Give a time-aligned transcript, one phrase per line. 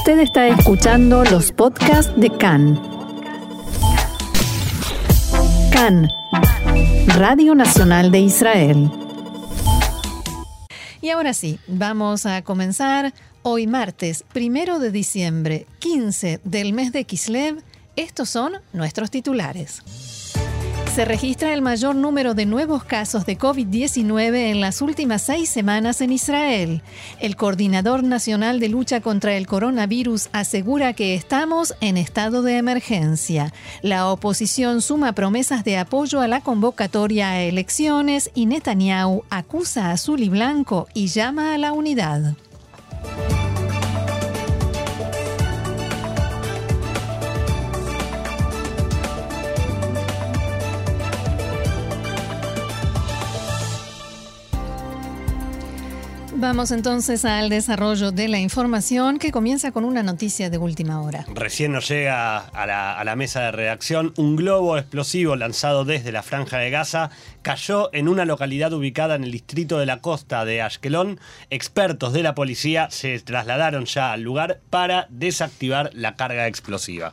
[0.00, 2.80] Usted está escuchando los podcasts de CAN.
[5.70, 6.08] CAN,
[7.18, 8.90] Radio Nacional de Israel.
[11.02, 17.04] Y ahora sí, vamos a comenzar hoy martes, primero de diciembre, 15 del mes de
[17.04, 17.62] Kislev.
[17.94, 19.82] Estos son nuestros titulares.
[20.94, 26.00] Se registra el mayor número de nuevos casos de COVID-19 en las últimas seis semanas
[26.00, 26.82] en Israel.
[27.20, 33.54] El Coordinador Nacional de Lucha contra el Coronavirus asegura que estamos en estado de emergencia.
[33.82, 39.92] La oposición suma promesas de apoyo a la convocatoria a elecciones y Netanyahu acusa a
[39.92, 42.34] Azul y Blanco y llama a la unidad.
[56.40, 61.26] Vamos entonces al desarrollo de la información que comienza con una noticia de última hora.
[61.34, 66.22] Recién nos llega a la, la, mesa de redacción un globo explosivo lanzado desde la
[66.22, 67.10] franja de Gaza
[67.42, 71.20] cayó en una localidad ubicada en el distrito de la costa de Ashkelon.
[71.50, 77.12] Expertos de la policía se trasladaron ya al lugar para desactivar la carga explosiva.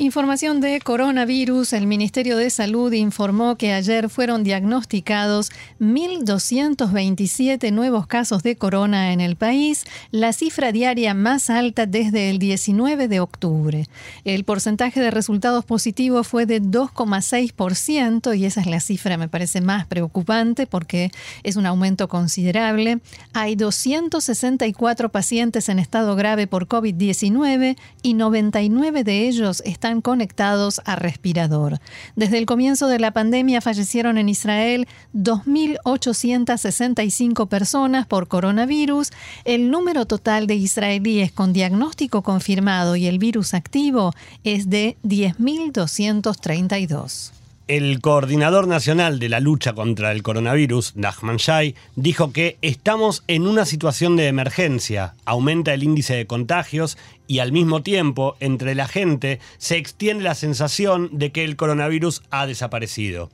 [0.00, 1.72] Información de coronavirus.
[1.72, 9.20] El Ministerio de Salud informó que ayer fueron diagnosticados 1.227 nuevos casos de corona en
[9.20, 13.88] el país, la cifra diaria más alta desde el 19 de octubre.
[14.22, 19.60] El porcentaje de resultados positivos fue de 2,6% y esa es la cifra, me parece
[19.60, 21.10] más preocupante porque
[21.42, 23.00] es un aumento considerable.
[23.32, 30.96] Hay 264 pacientes en estado grave por COVID-19 y 99 de ellos están conectados a
[30.96, 31.78] respirador.
[32.16, 39.10] Desde el comienzo de la pandemia fallecieron en Israel 2.865 personas por coronavirus.
[39.44, 47.37] El número total de israelíes con diagnóstico confirmado y el virus activo es de 10.232.
[47.68, 53.46] El coordinador nacional de la lucha contra el coronavirus, Nachman Shai, dijo que estamos en
[53.46, 58.88] una situación de emergencia, aumenta el índice de contagios y al mismo tiempo entre la
[58.88, 63.28] gente se extiende la sensación de que el coronavirus ha desaparecido.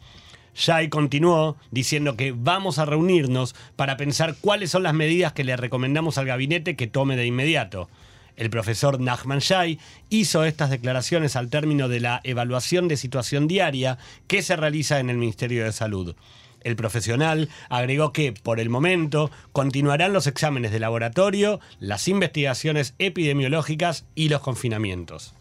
[0.56, 5.56] Shai continuó diciendo que vamos a reunirnos para pensar cuáles son las medidas que le
[5.56, 7.88] recomendamos al gabinete que tome de inmediato.
[8.36, 9.78] El profesor Nachman Shai
[10.08, 15.10] hizo estas declaraciones al término de la evaluación de situación diaria que se realiza en
[15.10, 16.16] el Ministerio de Salud.
[16.62, 24.06] El profesional agregó que, por el momento, continuarán los exámenes de laboratorio, las investigaciones epidemiológicas
[24.14, 25.34] y los confinamientos.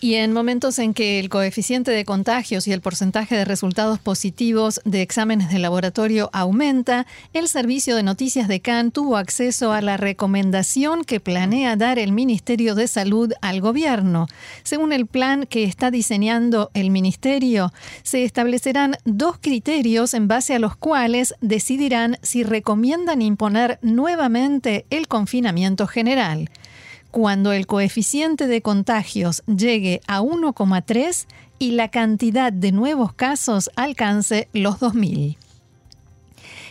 [0.00, 4.80] Y en momentos en que el coeficiente de contagios y el porcentaje de resultados positivos
[4.84, 9.96] de exámenes de laboratorio aumenta, el Servicio de Noticias de Cannes tuvo acceso a la
[9.96, 14.28] recomendación que planea dar el Ministerio de Salud al gobierno.
[14.62, 17.72] Según el plan que está diseñando el Ministerio,
[18.04, 25.08] se establecerán dos criterios en base a los cuales decidirán si recomiendan imponer nuevamente el
[25.08, 26.50] confinamiento general
[27.10, 31.26] cuando el coeficiente de contagios llegue a 1,3
[31.58, 35.36] y la cantidad de nuevos casos alcance los 2.000.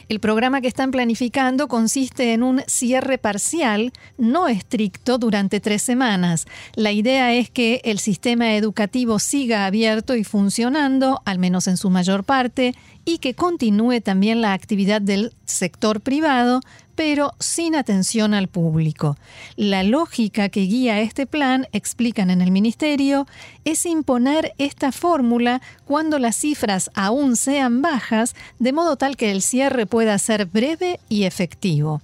[0.09, 6.45] El programa que están planificando consiste en un cierre parcial, no estricto, durante tres semanas.
[6.75, 11.89] La idea es que el sistema educativo siga abierto y funcionando, al menos en su
[11.89, 12.73] mayor parte,
[13.07, 16.59] y que continúe también la actividad del sector privado,
[16.93, 19.15] pero sin atención al público.
[19.55, 23.25] La lógica que guía este plan, explican en el Ministerio,
[23.63, 29.41] es imponer esta fórmula cuando las cifras aún sean bajas, de modo tal que el
[29.41, 32.01] cierre pueda ser breve y efectivo.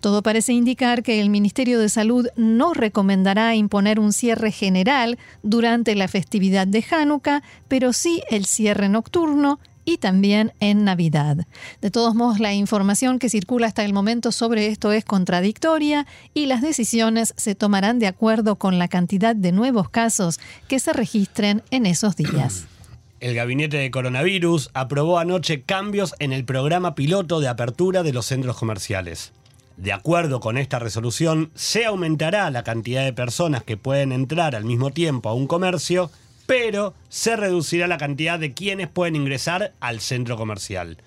[0.00, 5.94] Todo parece indicar que el Ministerio de Salud no recomendará imponer un cierre general durante
[5.94, 11.46] la festividad de Hanukkah, pero sí el cierre nocturno y también en Navidad.
[11.80, 16.44] De todos modos, la información que circula hasta el momento sobre esto es contradictoria y
[16.44, 21.62] las decisiones se tomarán de acuerdo con la cantidad de nuevos casos que se registren
[21.70, 22.66] en esos días.
[23.18, 28.26] El gabinete de coronavirus aprobó anoche cambios en el programa piloto de apertura de los
[28.26, 29.32] centros comerciales.
[29.78, 34.64] De acuerdo con esta resolución, se aumentará la cantidad de personas que pueden entrar al
[34.64, 36.10] mismo tiempo a un comercio
[36.46, 40.98] pero se reducirá la cantidad de quienes pueden ingresar al centro comercial.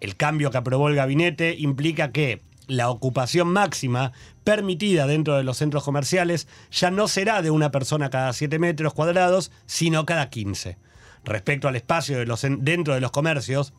[0.00, 4.12] El cambio que aprobó el gabinete implica que la ocupación máxima
[4.44, 8.94] permitida dentro de los centros comerciales ya no será de una persona cada 7 metros
[8.94, 10.76] cuadrados, sino cada 15.
[11.24, 13.72] Respecto al espacio de los, dentro de los comercios,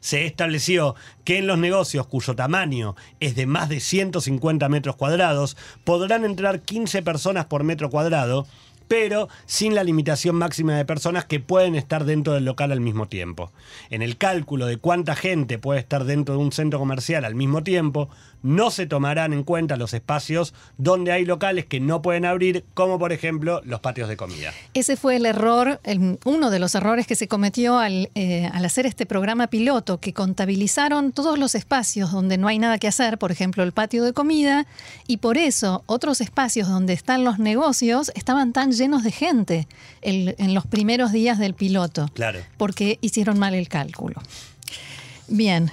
[0.00, 5.56] se estableció que en los negocios cuyo tamaño es de más de 150 metros cuadrados
[5.84, 8.46] podrán entrar 15 personas por metro cuadrado
[8.88, 13.08] pero sin la limitación máxima de personas que pueden estar dentro del local al mismo
[13.08, 13.52] tiempo.
[13.90, 17.62] En el cálculo de cuánta gente puede estar dentro de un centro comercial al mismo
[17.62, 18.08] tiempo,
[18.42, 22.98] no se tomarán en cuenta los espacios donde hay locales que no pueden abrir, como
[22.98, 24.52] por ejemplo los patios de comida.
[24.72, 25.80] Ese fue el error,
[26.24, 30.12] uno de los errores que se cometió al, eh, al hacer este programa piloto, que
[30.12, 34.12] contabilizaron todos los espacios donde no hay nada que hacer, por ejemplo el patio de
[34.12, 34.66] comida,
[35.08, 39.68] y por eso otros espacios donde están los negocios estaban tan llenos de gente
[40.02, 42.08] en los primeros días del piloto.
[42.14, 42.40] Claro.
[42.56, 44.20] Porque hicieron mal el cálculo.
[45.28, 45.70] Bien,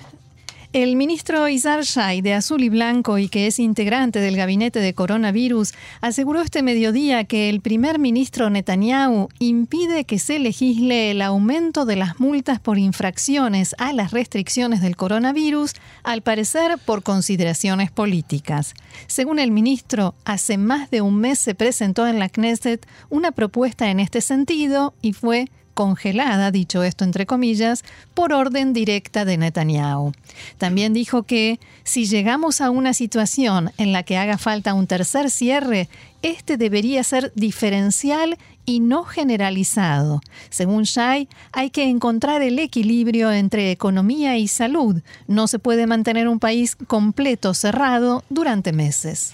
[0.73, 4.95] el ministro Izar Shai, de Azul y Blanco y que es integrante del gabinete de
[4.95, 5.71] coronavirus,
[6.01, 11.95] aseguró este mediodía que el primer ministro Netanyahu impide que se legisle el aumento de
[11.95, 18.73] las multas por infracciones a las restricciones del coronavirus, al parecer por consideraciones políticas.
[19.05, 23.91] Según el ministro, hace más de un mes se presentó en la Knesset una propuesta
[23.91, 27.83] en este sentido y fue congelada, dicho esto entre comillas,
[28.13, 30.13] por orden directa de Netanyahu.
[30.57, 35.29] También dijo que si llegamos a una situación en la que haga falta un tercer
[35.29, 35.89] cierre,
[36.21, 40.21] este debería ser diferencial y no generalizado.
[40.49, 45.01] Según Shai, hay que encontrar el equilibrio entre economía y salud.
[45.27, 49.33] No se puede mantener un país completo cerrado durante meses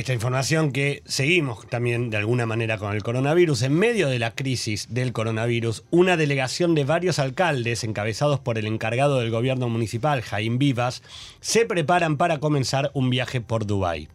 [0.00, 3.62] esta información que seguimos también de alguna manera con el coronavirus.
[3.62, 8.66] En medio de la crisis del coronavirus, una delegación de varios alcaldes, encabezados por el
[8.66, 11.02] encargado del gobierno municipal, Jaime Vivas,
[11.40, 14.08] se preparan para comenzar un viaje por Dubái.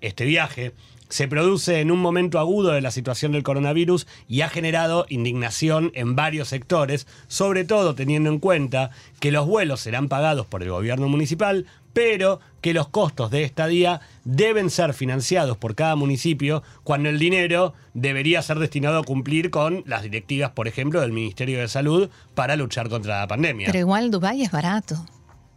[0.00, 0.72] Este viaje
[1.10, 5.92] se produce en un momento agudo de la situación del coronavirus y ha generado indignación
[5.94, 8.90] en varios sectores, sobre todo teniendo en cuenta
[9.20, 11.66] que los vuelos serán pagados por el gobierno municipal,
[11.96, 17.72] pero que los costos de estadía deben ser financiados por cada municipio cuando el dinero
[17.94, 22.54] debería ser destinado a cumplir con las directivas, por ejemplo, del Ministerio de Salud para
[22.54, 23.68] luchar contra la pandemia.
[23.68, 25.06] Pero igual Dubái es barato.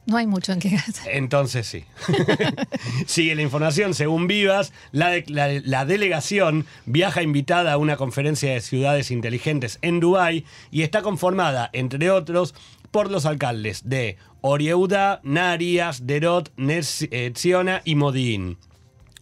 [0.05, 1.09] No hay mucho en qué gastar.
[1.11, 1.83] Entonces sí.
[3.05, 3.93] Sigue la información.
[3.93, 10.45] Según Vivas, la, la, delegación viaja invitada a una conferencia de ciudades inteligentes en Dubái
[10.71, 12.55] y está conformada, entre otros,
[12.91, 18.57] por los alcaldes de Orieuda, Narias, Derot, Netziona y Modín.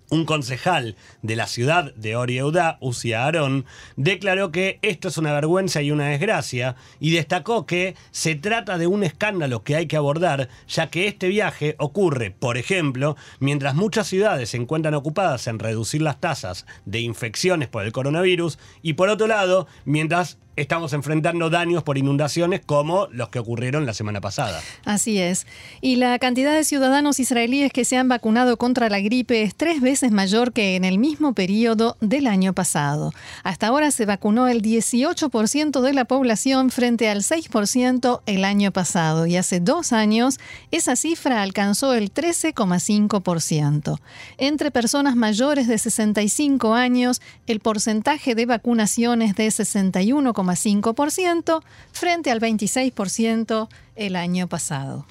[0.10, 3.66] Un concejal de la ciudad de Orieuda, Ucia Arón,
[3.98, 8.88] declaró que esto es una vergüenza y una desgracia y destacó que se trata de
[8.88, 14.08] un escándalo que hay que abordar, ya que este viaje ocurre, por ejemplo, mientras muchas
[14.08, 19.10] ciudades se encuentran ocupadas en reducir las tasas de infecciones por el coronavirus y por
[19.10, 24.60] otro lado, mientras estamos enfrentando daños por inundaciones como los que ocurrieron la semana pasada.
[24.86, 25.46] Así es.
[25.82, 29.82] Y la cantidad de ciudadanos israelíes que se han vacunado contra la gripe es tres
[29.82, 33.14] veces mayor que en el mismo periodo del año pasado.
[33.44, 39.28] Hasta ahora se vacunó el 18% de la población frente al 6% el año pasado
[39.28, 40.40] y hace dos años
[40.72, 44.00] esa cifra alcanzó el 13,5%.
[44.40, 50.47] Entre personas mayores de 65 años, el porcentaje de vacunación es de 61,5%.
[50.54, 51.62] 5%
[51.92, 55.06] frente al 26% el año pasado.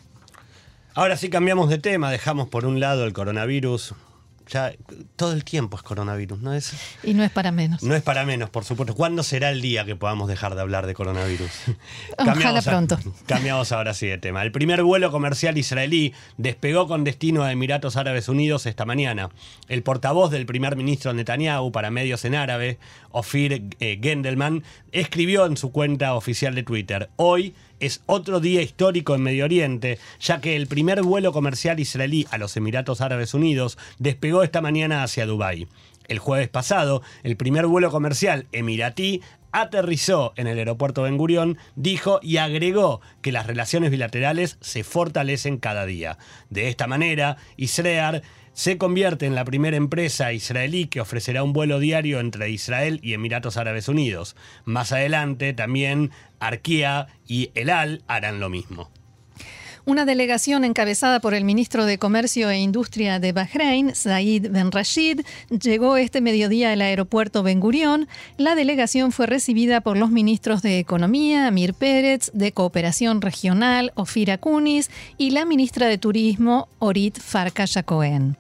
[0.94, 3.94] Ahora sí cambiamos de tema, dejamos por un lado el coronavirus,
[4.48, 4.72] ya
[5.16, 6.72] todo el tiempo es coronavirus, ¿no es?
[7.02, 7.82] Y no es para menos.
[7.82, 8.94] No es para menos, por supuesto.
[8.94, 11.50] ¿Cuándo será el día que podamos dejar de hablar de coronavirus?
[12.18, 12.98] Ojalá pronto.
[13.26, 14.42] cambiamos ahora sí de tema.
[14.42, 19.30] El primer vuelo comercial israelí despegó con destino a Emiratos Árabes Unidos esta mañana.
[19.68, 22.78] El portavoz del primer ministro Netanyahu para medios en árabe,
[23.10, 24.62] Ofir eh, Gendelman,
[24.92, 29.98] escribió en su cuenta oficial de Twitter: Hoy es otro día histórico en Medio Oriente,
[30.20, 35.02] ya que el primer vuelo comercial israelí a los Emiratos Árabes Unidos despegó esta mañana
[35.02, 35.68] hacia Dubái.
[36.08, 42.20] El jueves pasado, el primer vuelo comercial emiratí aterrizó en el aeropuerto Ben Gurión, dijo
[42.22, 46.18] y agregó que las relaciones bilaterales se fortalecen cada día.
[46.50, 48.22] De esta manera, Israel
[48.56, 53.12] se convierte en la primera empresa israelí que ofrecerá un vuelo diario entre Israel y
[53.12, 54.34] Emiratos Árabes Unidos.
[54.64, 56.10] Más adelante también
[56.40, 58.90] Arquía y El Al harán lo mismo.
[59.84, 65.20] Una delegación encabezada por el ministro de Comercio e Industria de Bahrein, Said Ben Rashid,
[65.50, 68.08] llegó este mediodía al aeropuerto Ben Gurión.
[68.38, 74.38] La delegación fue recibida por los ministros de Economía, Amir Pérez, de Cooperación Regional, Ofira
[74.38, 78.38] Kunis, y la ministra de Turismo, Orit Farka Cohen.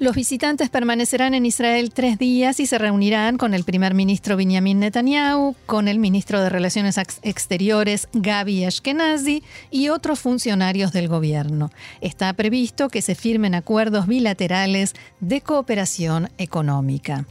[0.00, 4.78] Los visitantes permanecerán en Israel tres días y se reunirán con el primer ministro Benjamin
[4.78, 11.72] Netanyahu, con el ministro de Relaciones Exteriores Gaby Ashkenazi y otros funcionarios del gobierno.
[12.00, 17.26] Está previsto que se firmen acuerdos bilaterales de cooperación económica.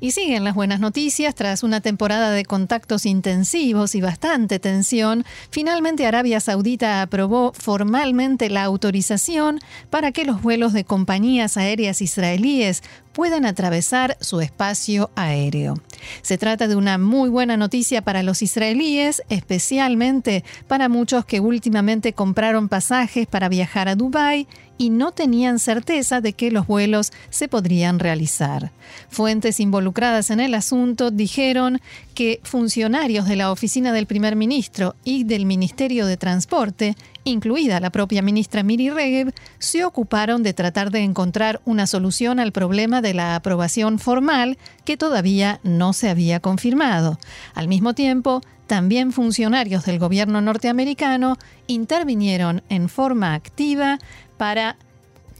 [0.00, 1.34] Y siguen las buenas noticias.
[1.34, 8.62] Tras una temporada de contactos intensivos y bastante tensión, finalmente Arabia Saudita aprobó formalmente la
[8.62, 9.58] autorización
[9.90, 12.82] para que los vuelos de compañías aéreas israelíes
[13.18, 15.74] puedan atravesar su espacio aéreo.
[16.22, 22.12] Se trata de una muy buena noticia para los israelíes, especialmente para muchos que últimamente
[22.12, 24.46] compraron pasajes para viajar a Dubái
[24.78, 28.70] y no tenían certeza de que los vuelos se podrían realizar.
[29.08, 31.80] Fuentes involucradas en el asunto dijeron
[32.14, 36.94] que funcionarios de la oficina del primer ministro y del Ministerio de Transporte
[37.28, 42.52] incluida la propia ministra Miri Regev, se ocuparon de tratar de encontrar una solución al
[42.52, 47.18] problema de la aprobación formal que todavía no se había confirmado.
[47.54, 53.98] Al mismo tiempo, también funcionarios del gobierno norteamericano intervinieron en forma activa
[54.36, 54.76] para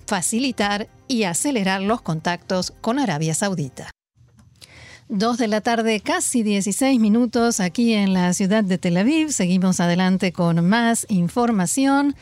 [0.06, 3.90] facilitar y acelerar los contactos con Arabia Saudita.
[5.10, 9.32] Dos de la tarde, casi 16 minutos aquí en la ciudad de Tel Aviv.
[9.32, 12.14] Seguimos adelante con más información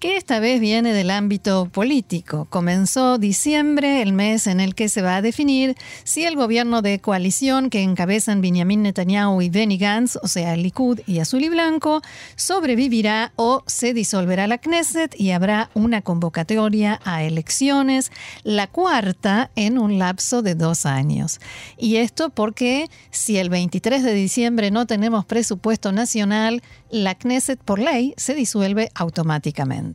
[0.00, 2.46] que esta vez viene del ámbito político.
[2.48, 7.00] Comenzó diciembre, el mes en el que se va a definir si el gobierno de
[7.00, 12.00] coalición que encabezan Benjamin Netanyahu y Benny Gantz, o sea, Likud y Azul y Blanco,
[12.34, 18.10] sobrevivirá o se disolverá la Knesset y habrá una convocatoria a elecciones,
[18.42, 21.40] la cuarta en un lapso de dos años.
[21.76, 27.78] Y esto porque si el 23 de diciembre no tenemos presupuesto nacional, la Knesset por
[27.78, 29.89] ley se disuelve automáticamente.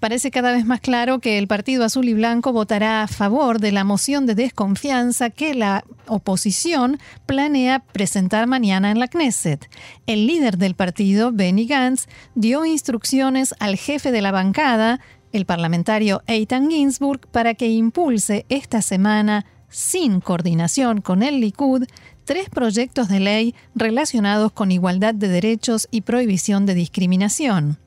[0.00, 3.72] Parece cada vez más claro que el Partido Azul y Blanco votará a favor de
[3.72, 9.68] la moción de desconfianza que la oposición planea presentar mañana en la Knesset.
[10.06, 15.00] El líder del partido, Benny Gantz, dio instrucciones al jefe de la bancada,
[15.32, 21.86] el parlamentario Eitan Ginsburg, para que impulse esta semana sin coordinación con el Likud,
[22.24, 27.78] tres proyectos de ley relacionados con igualdad de derechos y prohibición de discriminación.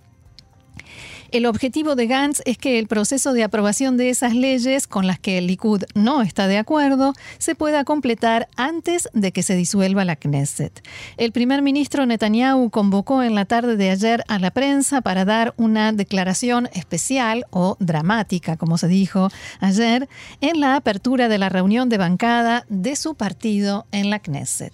[1.31, 5.19] El objetivo de Gantz es que el proceso de aprobación de esas leyes con las
[5.19, 10.05] que el Likud no está de acuerdo se pueda completar antes de que se disuelva
[10.05, 10.81] la Knesset.
[11.17, 15.53] El primer ministro Netanyahu convocó en la tarde de ayer a la prensa para dar
[15.57, 19.29] una declaración especial o dramática, como se dijo
[19.59, 20.07] ayer,
[20.41, 24.73] en la apertura de la reunión de bancada de su partido en la Knesset.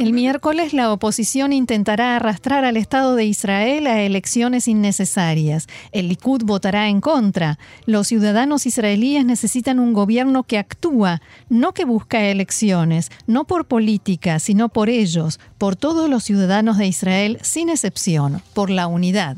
[0.00, 5.68] El miércoles la oposición intentará arrastrar al Estado de Israel a elecciones innecesarias.
[5.92, 7.58] El Likud votará en contra.
[7.86, 14.40] Los ciudadanos israelíes necesitan un gobierno que actúa, no que busca elecciones, no por política,
[14.40, 19.36] sino por ellos, por todos los ciudadanos de Israel, sin excepción, por la unidad.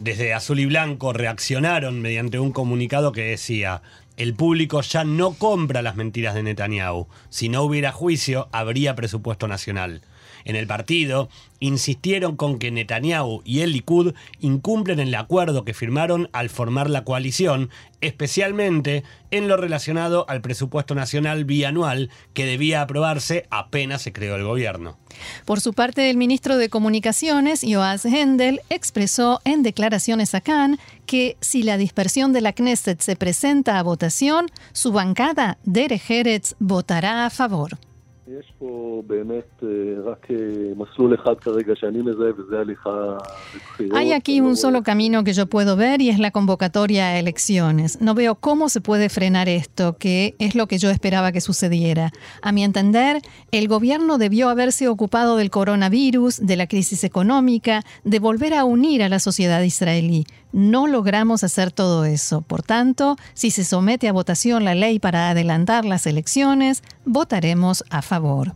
[0.00, 3.82] Desde Azul y Blanco reaccionaron mediante un comunicado que decía,
[4.20, 7.06] el público ya no compra las mentiras de Netanyahu.
[7.30, 10.02] Si no hubiera juicio, habría presupuesto nacional.
[10.44, 11.28] En el partido,
[11.60, 17.04] insistieron con que Netanyahu y el Likud incumplen el acuerdo que firmaron al formar la
[17.04, 17.70] coalición,
[18.00, 24.44] especialmente en lo relacionado al presupuesto nacional bianual que debía aprobarse apenas se creó el
[24.44, 24.98] gobierno.
[25.44, 31.36] Por su parte, el ministro de Comunicaciones, Joaz Hendel, expresó en declaraciones a Cannes que
[31.40, 37.30] si la dispersión de la Knesset se presenta a votación, su bancada, Eretz, votará a
[37.30, 37.78] favor.
[43.92, 48.00] Hay aquí un solo camino que yo puedo ver y es la convocatoria a elecciones.
[48.00, 52.12] No veo cómo se puede frenar esto, que es lo que yo esperaba que sucediera.
[52.40, 53.20] A mi entender,
[53.50, 59.02] el gobierno debió haberse ocupado del coronavirus, de la crisis económica, de volver a unir
[59.02, 60.24] a la sociedad israelí.
[60.52, 62.40] No logramos hacer todo eso.
[62.40, 68.02] Por tanto, si se somete a votación la ley para adelantar las elecciones, votaremos a
[68.02, 68.54] favor.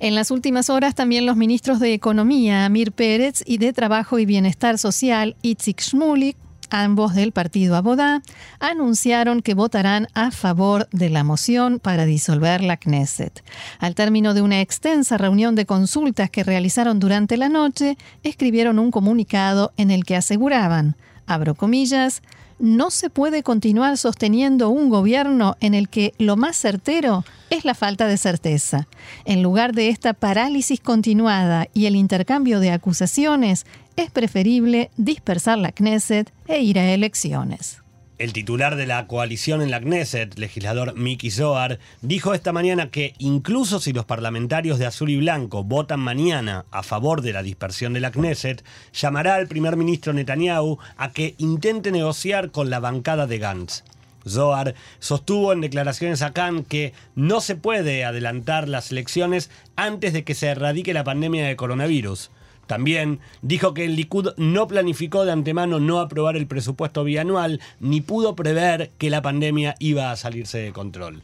[0.00, 4.26] En las últimas horas también los ministros de Economía, Amir Pérez, y de Trabajo y
[4.26, 6.36] Bienestar Social, Itzik Shmulik,
[6.72, 8.22] ambos del partido Abodá,
[8.58, 13.44] anunciaron que votarán a favor de la moción para disolver la Knesset.
[13.78, 18.90] Al término de una extensa reunión de consultas que realizaron durante la noche, escribieron un
[18.90, 22.22] comunicado en el que aseguraban abro comillas,
[22.58, 27.74] no se puede continuar sosteniendo un gobierno en el que lo más certero es la
[27.74, 28.86] falta de certeza.
[29.24, 35.72] En lugar de esta parálisis continuada y el intercambio de acusaciones, es preferible dispersar la
[35.72, 37.82] Knesset e ir a elecciones.
[38.18, 43.14] El titular de la coalición en la Knesset, legislador Miki Zohar, dijo esta mañana que
[43.18, 47.94] incluso si los parlamentarios de azul y blanco votan mañana a favor de la dispersión
[47.94, 53.26] de la Knesset, llamará al primer ministro Netanyahu a que intente negociar con la bancada
[53.26, 53.82] de Gantz.
[54.28, 60.22] Zohar sostuvo en declaraciones a Khan que no se puede adelantar las elecciones antes de
[60.22, 62.30] que se erradique la pandemia de coronavirus.
[62.66, 68.00] También dijo que el Likud no planificó de antemano no aprobar el presupuesto bianual ni
[68.00, 71.22] pudo prever que la pandemia iba a salirse de control.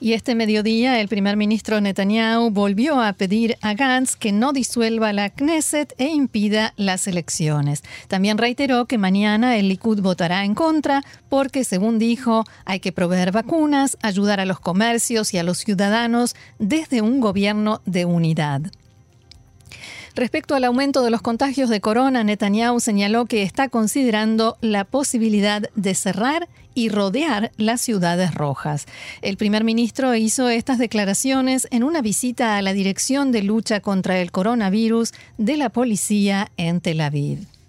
[0.00, 5.12] Y este mediodía el primer ministro Netanyahu volvió a pedir a Gantz que no disuelva
[5.12, 7.82] la Knesset e impida las elecciones.
[8.08, 13.32] También reiteró que mañana el Likud votará en contra porque, según dijo, hay que proveer
[13.32, 18.62] vacunas, ayudar a los comercios y a los ciudadanos desde un gobierno de unidad.
[20.14, 25.62] Respecto al aumento de los contagios de corona, Netanyahu señaló que está considerando la posibilidad
[25.74, 28.86] de cerrar y rodear las ciudades rojas.
[29.22, 34.20] El primer ministro hizo estas declaraciones en una visita a la Dirección de Lucha contra
[34.20, 37.59] el Coronavirus de la policía en Tel Aviv.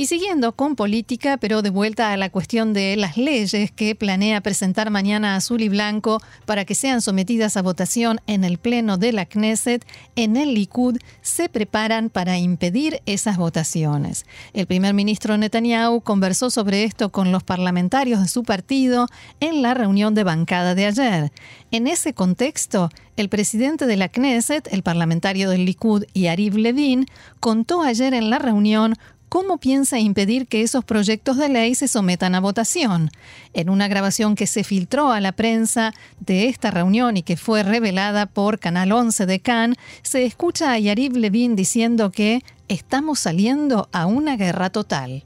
[0.00, 4.40] Y siguiendo con política, pero de vuelta a la cuestión de las leyes que planea
[4.40, 9.10] presentar mañana Azul y Blanco para que sean sometidas a votación en el Pleno de
[9.10, 14.24] la Knesset, en el Likud se preparan para impedir esas votaciones.
[14.52, 19.08] El primer ministro Netanyahu conversó sobre esto con los parlamentarios de su partido
[19.40, 21.32] en la reunión de bancada de ayer.
[21.72, 27.06] En ese contexto, el presidente de la Knesset, el parlamentario del Likud, Yariv Levin,
[27.40, 28.94] contó ayer en la reunión
[29.28, 33.10] ¿Cómo piensa impedir que esos proyectos de ley se sometan a votación?
[33.52, 37.62] En una grabación que se filtró a la prensa de esta reunión y que fue
[37.62, 43.90] revelada por Canal 11 de Cannes, se escucha a Yariv Levin diciendo que estamos saliendo
[43.92, 45.24] a una guerra total.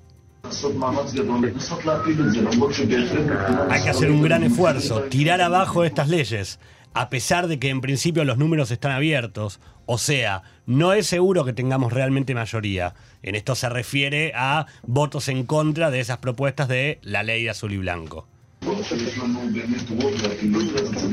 [3.71, 6.59] Hay que hacer un gran esfuerzo, tirar abajo estas leyes
[6.95, 11.45] a pesar de que en principio los números están abiertos, o sea, no es seguro
[11.45, 12.95] que tengamos realmente mayoría.
[13.23, 17.73] En esto se refiere a votos en contra de esas propuestas de la ley azul
[17.73, 18.27] y blanco.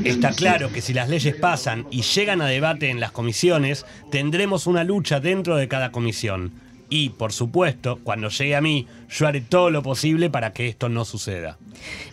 [0.03, 4.67] Está claro que si las leyes pasan y llegan a debate en las comisiones, tendremos
[4.67, 6.53] una lucha dentro de cada comisión.
[6.89, 10.89] Y, por supuesto, cuando llegue a mí, yo haré todo lo posible para que esto
[10.89, 11.57] no suceda.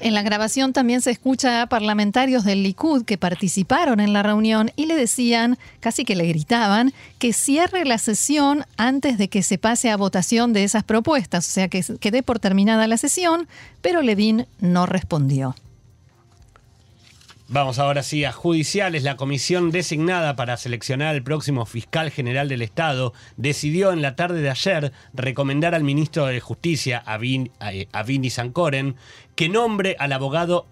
[0.01, 4.71] En la grabación también se escucha a parlamentarios del Likud que participaron en la reunión
[4.77, 9.59] y le decían, casi que le gritaban, que cierre la sesión antes de que se
[9.59, 13.49] pase a votación de esas propuestas, o sea que quede por terminada la sesión,
[13.81, 15.55] pero Levin no respondió.
[17.49, 19.05] Vamos ahora sí a judiciales.
[19.05, 24.43] La comisión designada para seleccionar al próximo fiscal general del Estado decidió en la tarde
[24.43, 28.97] de ayer recomendar al ministro de Justicia, Avini Sankoren,
[29.37, 30.67] que nombre al abogado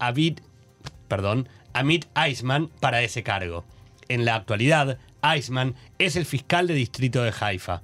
[1.07, 3.63] perdón, Amit Eisman para ese cargo.
[4.09, 7.83] En la actualidad, Eisman es el fiscal de distrito de Haifa.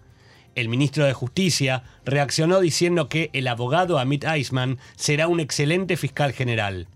[0.53, 6.33] El ministro de Justicia reaccionó diciendo que el abogado Amit Eisman será un excelente fiscal
[6.33, 6.87] general.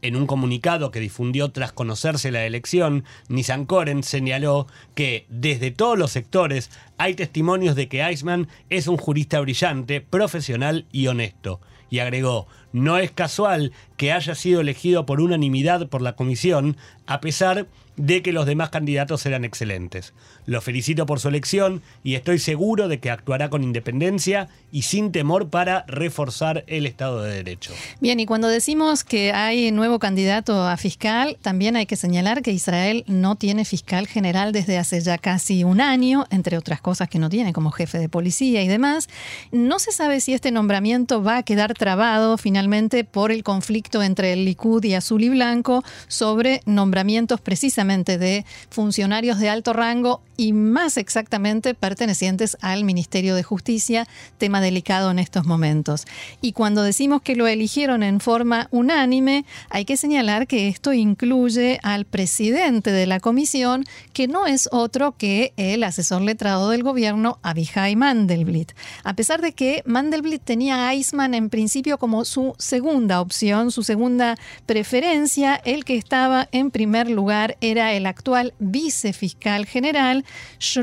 [0.00, 5.98] En un comunicado que difundió tras conocerse la elección, Nissan Koren señaló que desde todos
[5.98, 11.60] los sectores hay testimonios de que Eisman es un jurista brillante, profesional y honesto.
[11.90, 17.20] Y agregó, no es casual que haya sido elegido por unanimidad por la comisión, a
[17.20, 17.66] pesar
[17.98, 20.14] de que los demás candidatos eran excelentes.
[20.46, 25.10] Lo felicito por su elección y estoy seguro de que actuará con independencia y sin
[25.10, 27.72] temor para reforzar el Estado de Derecho.
[28.00, 32.52] Bien, y cuando decimos que hay nuevo candidato a fiscal, también hay que señalar que
[32.52, 37.18] Israel no tiene fiscal general desde hace ya casi un año, entre otras cosas que
[37.18, 39.08] no tiene, como jefe de policía y demás.
[39.50, 44.34] No se sabe si este nombramiento va a quedar trabado finalmente por el conflicto entre
[44.34, 50.52] el Likud y Azul y Blanco sobre nombramientos precisamente de funcionarios de alto rango y
[50.52, 54.06] más exactamente pertenecientes al Ministerio de Justicia,
[54.38, 56.06] tema delicado en estos momentos.
[56.40, 61.80] Y cuando decimos que lo eligieron en forma unánime, hay que señalar que esto incluye
[61.82, 67.38] al presidente de la comisión, que no es otro que el asesor letrado del gobierno,
[67.42, 68.72] Abihai Mandelblit.
[69.02, 73.84] A pesar de que Mandelblit tenía a Eisman en principio como su segunda opción, su
[73.84, 74.34] segunda
[74.66, 80.24] preferencia, el que estaba en primer lugar era el actual vicefiscal general,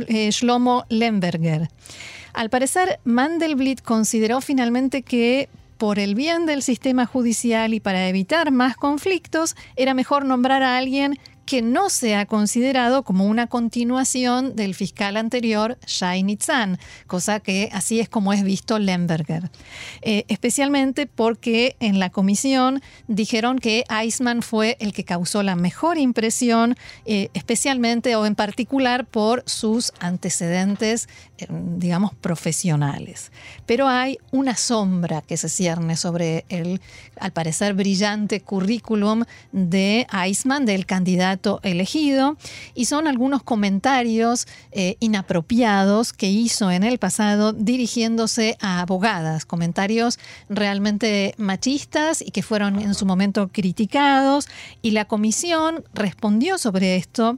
[0.08, 1.68] eh, Shlomo Lemberger.
[2.32, 8.50] Al parecer, Mandelblit consideró finalmente que por el bien del sistema judicial y para evitar
[8.52, 14.76] más conflictos, era mejor nombrar a alguien que no sea considerado como una continuación del
[14.76, 19.50] fiscal anterior, Shai Nitzan, cosa que así es como es visto Lemberger.
[20.02, 25.98] Eh, especialmente porque en la comisión dijeron que Eisman fue el que causó la mejor
[25.98, 31.08] impresión, eh, especialmente o en particular por sus antecedentes,
[31.50, 33.32] digamos, profesionales.
[33.66, 36.82] Pero hay una sombra que se cierne sobre el,
[37.20, 42.38] al parecer, brillante currículum de Eisman, del candidato elegido
[42.74, 50.20] y son algunos comentarios eh, inapropiados que hizo en el pasado dirigiéndose a abogadas, comentarios
[50.50, 54.48] realmente machistas y que fueron en su momento criticados
[54.82, 57.38] y la comisión respondió sobre esto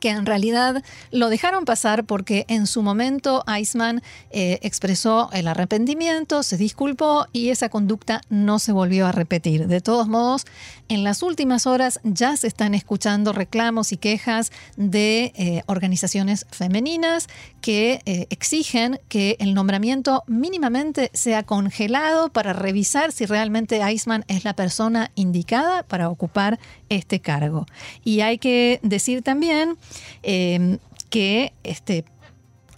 [0.00, 6.42] que en realidad lo dejaron pasar porque en su momento Eisman eh, expresó el arrepentimiento,
[6.42, 9.68] se disculpó y esa conducta no se volvió a repetir.
[9.68, 10.46] De todos modos,
[10.88, 17.28] en las últimas horas ya se están escuchando reclamos y quejas de eh, organizaciones femeninas
[17.60, 24.44] que eh, exigen que el nombramiento mínimamente sea congelado para revisar si realmente Eisman es
[24.44, 26.58] la persona indicada para ocupar
[26.88, 27.66] este cargo.
[28.04, 29.76] Y hay que decir también
[30.22, 30.78] Em,
[31.10, 32.04] que este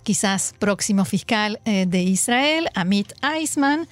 [0.02, 3.86] quizás próximo fiscal eh, de Israel, Amit Eisman,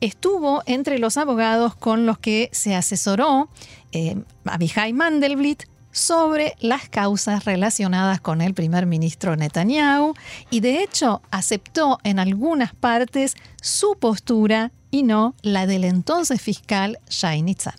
[0.00, 3.48] estuvo entre los abogados con los que se asesoró
[3.92, 10.14] eh, Abihai Mandelblit sobre las causas relacionadas con el primer ministro Netanyahu
[10.50, 16.98] y de hecho aceptó en algunas partes su postura y no la del entonces fiscal
[17.08, 17.74] Shai Nitzan.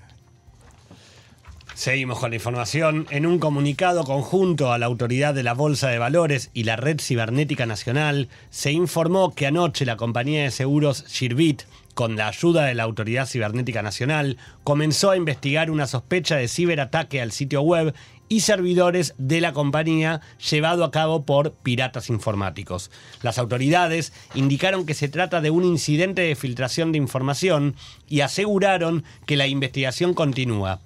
[1.84, 3.08] Seguimos con la información.
[3.10, 7.02] En un comunicado conjunto a la Autoridad de la Bolsa de Valores y la Red
[7.02, 12.74] Cibernética Nacional, se informó que anoche la compañía de seguros Shirbit, con la ayuda de
[12.74, 17.93] la Autoridad Cibernética Nacional, comenzó a investigar una sospecha de ciberataque al sitio web
[18.30, 22.91] y servidores de la compañía llevado a cabo por piratas informáticos.
[23.24, 27.76] Las autoridades indicaron que se trata de un incidente de filtración de información
[28.08, 30.80] y aseguraron que la investigación continúa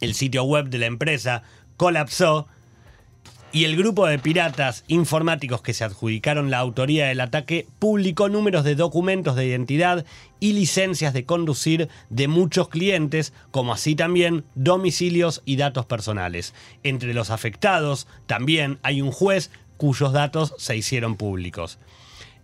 [0.00, 1.42] el sitio web de la empresa
[1.76, 2.46] colapsó
[3.54, 8.64] y el grupo de piratas informáticos que se adjudicaron la autoría del ataque publicó números
[8.64, 10.04] de documentos de identidad
[10.40, 16.52] y licencias de conducir de muchos clientes, como así también domicilios y datos personales.
[16.82, 21.78] Entre los afectados también hay un juez cuyos datos se hicieron públicos.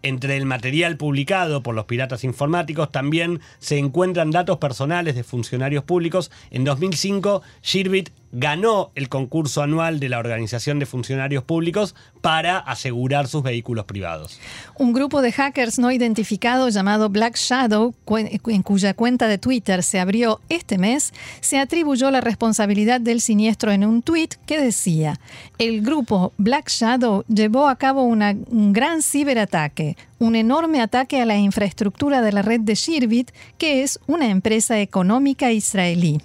[0.02, 5.84] Entre el material publicado por los piratas informáticos también se encuentran datos personales de funcionarios
[5.84, 6.30] públicos.
[6.50, 13.26] En 2005, Shirbit ganó el concurso anual de la Organización de Funcionarios Públicos para asegurar
[13.26, 14.38] sus vehículos privados.
[14.78, 20.00] Un grupo de hackers no identificados llamado Black Shadow, en cuya cuenta de Twitter se
[20.00, 25.18] abrió este mes, se atribuyó la responsabilidad del siniestro en un tweet que decía,
[25.58, 31.36] el grupo Black Shadow llevó a cabo un gran ciberataque, un enorme ataque a la
[31.36, 36.20] infraestructura de la red de Shirbit, que es una empresa económica israelí.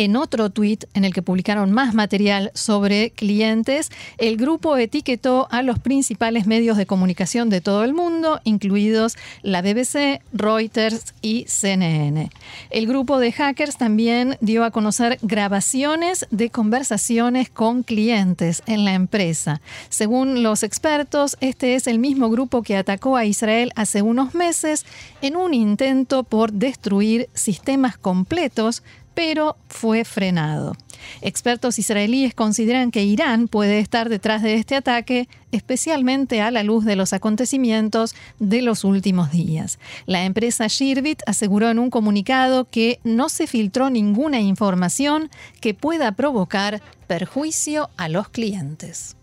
[0.00, 5.62] En otro tuit en el que publicaron más material sobre clientes, el grupo etiquetó a
[5.62, 12.30] los principales medios de comunicación de todo el mundo, incluidos la BBC, Reuters y CNN.
[12.70, 18.94] El grupo de hackers también dio a conocer grabaciones de conversaciones con clientes en la
[18.94, 19.60] empresa.
[19.88, 24.86] Según los expertos, este es el mismo grupo que atacó a Israel hace unos meses
[25.22, 28.84] en un intento por destruir sistemas completos
[29.18, 30.76] pero fue frenado.
[31.22, 36.84] Expertos israelíes consideran que Irán puede estar detrás de este ataque, especialmente a la luz
[36.84, 39.80] de los acontecimientos de los últimos días.
[40.06, 46.12] La empresa Shirbit aseguró en un comunicado que no se filtró ninguna información que pueda
[46.12, 49.17] provocar perjuicio a los clientes.